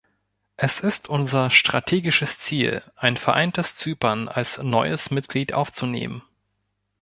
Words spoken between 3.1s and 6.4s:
vereintes Zypern als neues Mitglied aufzunehmen.